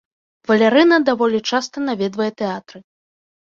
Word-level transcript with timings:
Валярына 0.51 0.97
даволі 1.09 1.39
часта 1.51 1.85
наведвае 1.91 2.31
тэатры. 2.41 2.83